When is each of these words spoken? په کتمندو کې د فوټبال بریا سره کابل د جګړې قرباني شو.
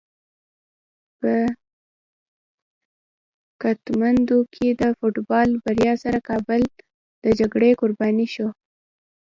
په 1.19 1.33
کتمندو 3.61 4.39
کې 4.53 4.67
د 4.81 4.83
فوټبال 4.97 5.49
بریا 5.63 5.93
سره 6.03 6.17
کابل 6.29 6.61
د 7.23 7.25
جګړې 7.39 7.71
قرباني 7.81 8.27
شو. 8.33 8.47